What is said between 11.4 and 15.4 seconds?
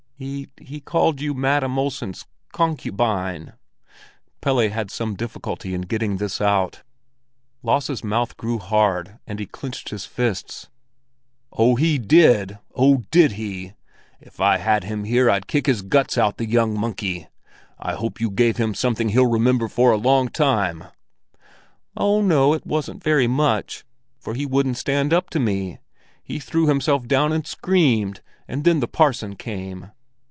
"Oh, he did! Oh, did he! If I had him here,